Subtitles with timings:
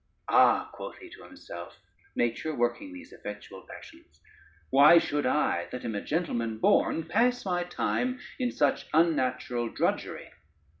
[0.29, 1.77] "Ah," quoth he to himself,
[2.15, 4.19] nature working these effectual passions,
[4.71, 10.31] "why should I, that am a gentleman born, pass my time in such unnatural drudgery?